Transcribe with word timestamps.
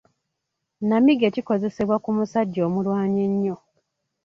Nnamige 0.81 1.27
kikozesebwa 1.35 1.95
ku 2.03 2.09
musajja 2.17 2.61
omulwanyi 2.67 3.19
ennyo. 3.27 3.55